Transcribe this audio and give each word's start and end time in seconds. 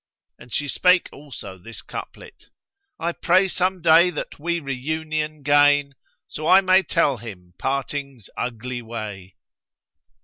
And 0.39 0.51
she 0.51 0.67
spake 0.67 1.09
also 1.11 1.59
this 1.59 1.83
couplet, 1.83 2.47
"I 2.97 3.11
pray 3.11 3.47
some 3.47 3.83
day 3.83 4.09
that 4.09 4.39
we 4.39 4.59
reunion 4.59 5.43
gain, 5.43 5.93
* 6.11 6.25
So 6.27 6.45
may 6.63 6.73
I 6.77 6.81
tell 6.81 7.17
him 7.17 7.53
Parting's 7.59 8.27
ugly 8.35 8.81
way." 8.81 9.35